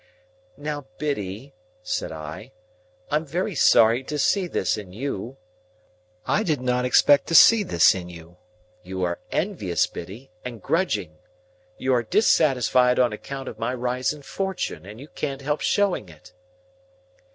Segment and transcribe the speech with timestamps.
[0.57, 1.53] "Now, Biddy,"
[1.83, 2.53] said I,
[3.11, 5.37] "I am very sorry to see this in you.
[6.25, 8.37] I did not expect to see this in you.
[8.81, 11.19] You are envious, Biddy, and grudging.
[11.77, 16.09] You are dissatisfied on account of my rise in fortune, and you can't help showing
[16.09, 16.33] it."